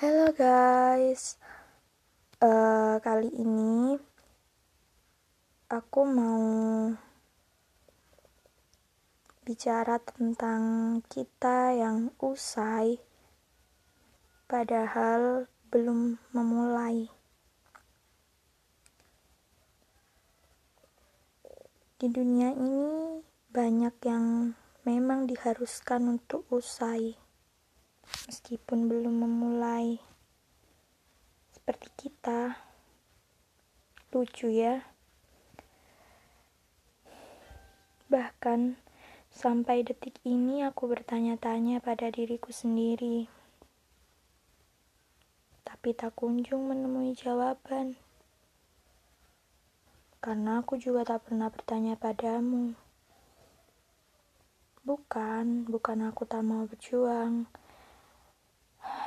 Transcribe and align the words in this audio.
Halo 0.00 0.32
guys, 0.32 1.36
uh, 2.40 2.96
kali 3.04 3.28
ini 3.36 4.00
aku 5.68 6.08
mau 6.08 6.40
bicara 9.44 10.00
tentang 10.00 10.62
kita 11.04 11.76
yang 11.76 12.16
usai, 12.16 12.96
padahal 14.48 15.44
belum 15.68 16.16
memulai. 16.32 17.04
Di 22.00 22.08
dunia 22.08 22.56
ini 22.56 23.20
banyak 23.52 24.00
yang 24.08 24.56
memang 24.88 25.28
diharuskan 25.28 26.16
untuk 26.16 26.48
usai 26.48 27.20
meskipun 28.26 28.86
belum 28.86 29.26
memulai. 29.26 29.98
Seperti 31.50 31.88
kita, 31.94 32.58
lucu 34.10 34.50
ya. 34.50 34.82
Bahkan 38.10 38.74
sampai 39.30 39.86
detik 39.86 40.18
ini 40.26 40.66
aku 40.66 40.90
bertanya-tanya 40.90 41.78
pada 41.78 42.10
diriku 42.10 42.50
sendiri. 42.50 43.30
Tapi 45.62 45.94
tak 45.94 46.18
kunjung 46.18 46.66
menemui 46.66 47.14
jawaban. 47.14 47.94
Karena 50.18 50.60
aku 50.60 50.76
juga 50.76 51.06
tak 51.06 51.30
pernah 51.30 51.48
bertanya 51.48 51.94
padamu. 51.96 52.74
Bukan, 54.84 55.70
bukan 55.70 55.98
aku 56.10 56.26
tak 56.26 56.42
mau 56.42 56.66
berjuang, 56.66 57.46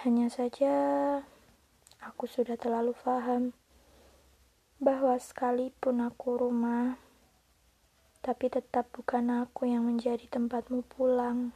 hanya 0.00 0.32
saja 0.32 0.72
aku 2.00 2.24
sudah 2.24 2.56
terlalu 2.56 2.96
paham 3.04 3.52
bahwa 4.80 5.12
sekalipun 5.20 6.00
aku 6.00 6.40
rumah, 6.40 6.96
tapi 8.24 8.48
tetap 8.48 8.88
bukan 8.96 9.44
aku 9.44 9.68
yang 9.68 9.84
menjadi 9.84 10.24
tempatmu 10.24 10.88
pulang. 10.88 11.52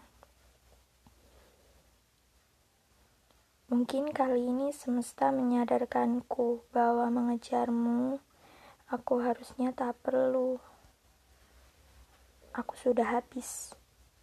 Mungkin 3.72 4.12
kali 4.12 4.52
ini 4.52 4.76
semesta 4.76 5.32
menyadarkanku 5.32 6.68
bahwa 6.68 7.08
mengejarmu, 7.08 8.20
aku 8.92 9.24
harusnya 9.24 9.72
tak 9.72 9.96
perlu. 10.04 10.60
Aku 12.52 12.76
sudah 12.76 13.08
habis. 13.08 13.72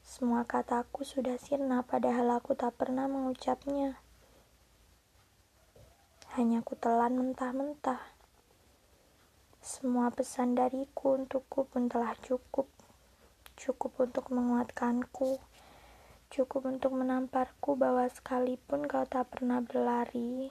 Semua 0.06 0.46
kataku 0.46 1.02
sudah 1.02 1.42
sirna 1.42 1.82
padahal 1.82 2.38
aku 2.38 2.54
tak 2.54 2.78
pernah 2.78 3.10
mengucapnya 3.10 3.98
hanya 6.40 6.64
kutelan 6.64 7.20
mentah-mentah. 7.20 8.00
Semua 9.60 10.08
pesan 10.16 10.56
dariku 10.56 11.20
untukku 11.20 11.68
pun 11.68 11.92
telah 11.92 12.16
cukup. 12.24 12.72
Cukup 13.60 14.00
untuk 14.00 14.32
menguatkanku. 14.32 15.44
Cukup 16.32 16.72
untuk 16.72 16.96
menamparku 16.96 17.76
bahwa 17.76 18.08
sekalipun 18.08 18.88
kau 18.88 19.04
tak 19.04 19.28
pernah 19.28 19.60
berlari, 19.60 20.48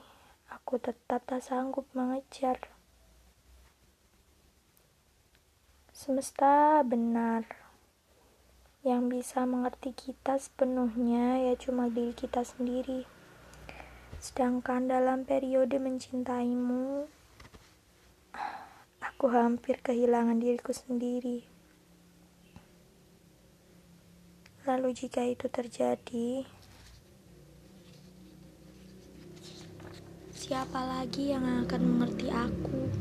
aku 0.53 0.77
tetap 0.77 1.25
tak 1.25 1.41
sanggup 1.41 1.89
mengejar. 1.97 2.61
Semesta 5.89 6.85
benar. 6.85 7.49
Yang 8.85 9.01
bisa 9.09 9.49
mengerti 9.49 9.97
kita 9.97 10.37
sepenuhnya 10.37 11.41
ya 11.49 11.57
cuma 11.57 11.89
diri 11.89 12.13
kita 12.13 12.45
sendiri. 12.45 13.20
Sedangkan 14.21 14.85
dalam 14.85 15.25
periode 15.25 15.81
mencintaimu, 15.81 17.09
aku 19.01 19.25
hampir 19.33 19.81
kehilangan 19.81 20.37
diriku 20.37 20.69
sendiri. 20.69 21.41
Lalu 24.69 24.93
jika 24.93 25.25
itu 25.25 25.49
terjadi, 25.49 26.45
siapa 30.37 30.85
lagi 30.85 31.33
yang 31.33 31.65
akan 31.65 31.81
mengerti 31.81 32.29
aku? 32.29 32.93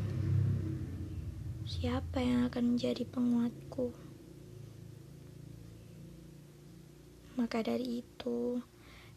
Siapa 1.69 2.16
yang 2.25 2.49
akan 2.49 2.81
menjadi 2.81 3.05
penguatku? 3.05 3.93
Maka 7.37 7.61
dari 7.61 8.00
itu, 8.00 8.65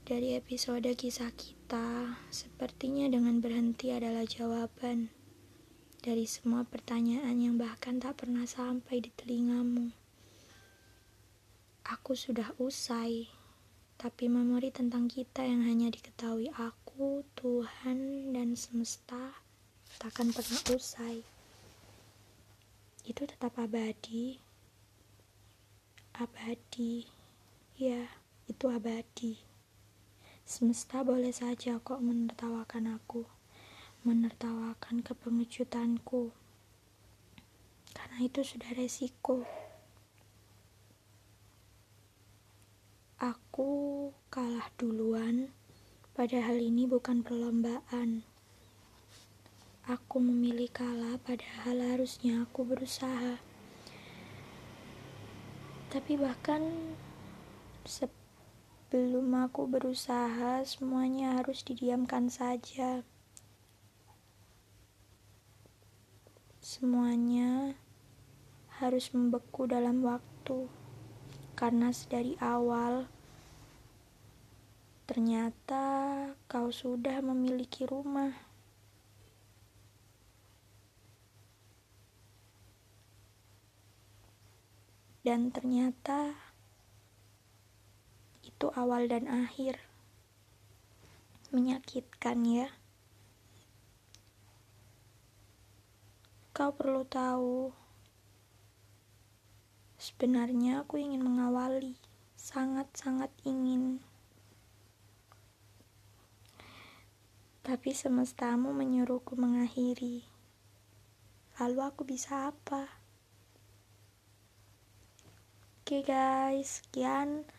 dari 0.04 0.36
episode 0.36 0.84
kisah 1.00 1.32
kita, 1.32 2.20
sepertinya 2.28 3.08
dengan 3.08 3.40
berhenti 3.40 3.96
adalah 3.96 4.28
jawaban 4.28 5.08
dari 6.04 6.28
semua 6.28 6.68
pertanyaan 6.68 7.40
yang 7.40 7.56
bahkan 7.56 8.04
tak 8.04 8.20
pernah 8.20 8.44
sampai 8.44 9.00
di 9.00 9.08
telingamu. 9.16 9.96
Aku 11.88 12.20
sudah 12.20 12.52
usai, 12.60 13.32
tapi 13.96 14.28
memori 14.28 14.76
tentang 14.76 15.08
kita 15.08 15.48
yang 15.48 15.64
hanya 15.64 15.88
diketahui 15.88 16.52
aku, 16.52 17.24
Tuhan, 17.40 18.36
dan 18.36 18.60
semesta 18.60 19.40
takkan 20.04 20.36
pernah 20.36 20.60
usai. 20.76 21.24
Itu 23.08 23.24
tetap 23.24 23.56
abadi. 23.56 24.36
Abadi. 26.20 27.08
Ya, 27.80 28.04
itu 28.52 28.68
abadi. 28.68 29.53
Semesta 30.44 31.08
boleh 31.08 31.32
saja 31.32 31.80
kok 31.80 32.04
menertawakan 32.04 33.00
aku, 33.00 33.24
menertawakan 34.04 35.00
kepengecutanku, 35.00 36.36
karena 37.96 38.18
itu 38.20 38.44
sudah 38.44 38.76
resiko. 38.76 39.48
Aku 43.24 44.12
kalah 44.28 44.68
duluan, 44.76 45.48
padahal 46.12 46.60
ini 46.60 46.84
bukan 46.92 47.24
perlombaan. 47.24 48.28
Aku 49.88 50.20
memilih 50.20 50.68
kalah, 50.76 51.16
padahal 51.24 51.96
harusnya 51.96 52.44
aku 52.44 52.68
berusaha. 52.68 53.40
Tapi 55.88 56.20
bahkan 56.20 56.68
Sebelum 58.94 59.50
aku 59.50 59.66
berusaha, 59.66 60.62
semuanya 60.70 61.42
harus 61.42 61.66
didiamkan 61.66 62.30
saja. 62.30 63.02
Semuanya 66.62 67.74
harus 68.78 69.10
membeku 69.10 69.66
dalam 69.66 70.06
waktu, 70.06 70.70
karena 71.58 71.90
sedari 71.90 72.38
awal 72.38 73.10
ternyata 75.10 76.30
kau 76.46 76.70
sudah 76.70 77.18
memiliki 77.26 77.90
rumah. 77.90 78.38
Dan 85.26 85.50
ternyata 85.50 86.53
itu 88.54 88.70
awal 88.78 89.10
dan 89.10 89.26
akhir. 89.26 89.82
Menyakitkan 91.50 92.46
ya. 92.46 92.70
Kau 96.54 96.70
perlu 96.70 97.02
tahu, 97.02 97.74
sebenarnya 99.98 100.86
aku 100.86 101.02
ingin 101.02 101.26
mengawali, 101.26 101.98
sangat-sangat 102.38 103.34
ingin. 103.42 103.98
Tapi 107.66 107.90
semestamu 107.90 108.70
menyuruhku 108.70 109.34
mengakhiri. 109.34 110.30
Lalu 111.58 111.80
aku 111.82 112.06
bisa 112.06 112.54
apa? 112.54 112.86
Oke 115.84 116.00
okay 116.00 116.02
guys, 116.06 116.86
sekian 116.86 117.50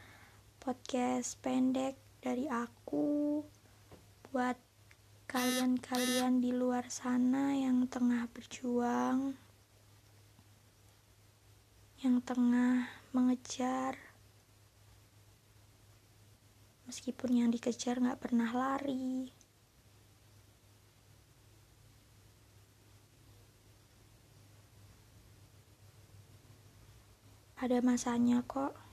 podcast 0.64 1.36
pendek 1.44 1.92
dari 2.24 2.48
aku 2.48 3.44
buat 4.32 4.56
kalian-kalian 5.28 6.40
di 6.40 6.56
luar 6.56 6.88
sana 6.88 7.52
yang 7.52 7.84
tengah 7.84 8.24
berjuang, 8.32 9.36
yang 12.00 12.16
tengah 12.24 12.88
mengejar, 13.12 13.92
meskipun 16.88 17.44
yang 17.44 17.52
dikejar 17.52 18.00
gak 18.00 18.24
pernah 18.24 18.48
lari. 18.48 19.28
Ada 27.60 27.84
masanya 27.84 28.40
kok. 28.48 28.83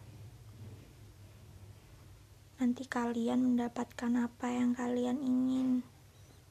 Nanti 2.62 2.86
kalian 2.86 3.42
mendapatkan 3.42 4.14
apa 4.22 4.54
yang 4.54 4.78
kalian 4.78 5.18
ingin. 5.18 5.82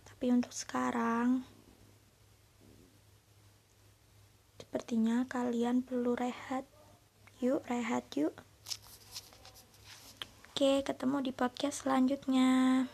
Tapi 0.03 0.35
untuk 0.35 0.51
sekarang, 0.51 1.47
sepertinya 4.59 5.23
kalian 5.31 5.87
perlu 5.87 6.19
rehat. 6.19 6.67
Yuk, 7.39 7.63
rehat 7.71 8.11
yuk. 8.19 8.35
Oke, 10.51 10.83
ketemu 10.83 11.31
di 11.31 11.31
podcast 11.31 11.87
selanjutnya. 11.87 12.91